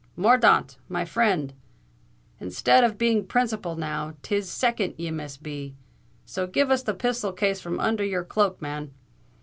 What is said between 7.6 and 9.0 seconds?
from under your cloak, man."